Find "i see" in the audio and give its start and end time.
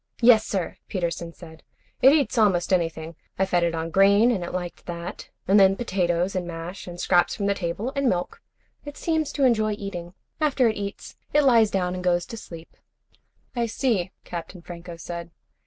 13.55-14.09